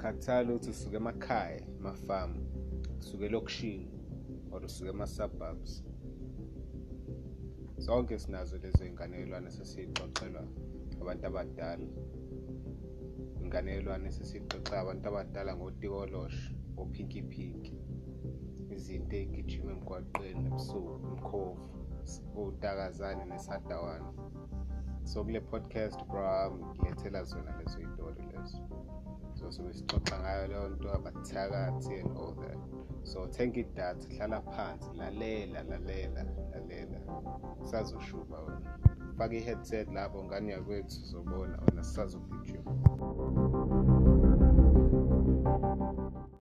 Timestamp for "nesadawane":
23.30-24.10